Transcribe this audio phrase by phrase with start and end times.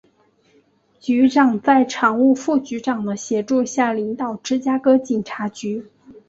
[0.99, 5.85] 局长在常务副局长的协助下领导芝加哥警察局。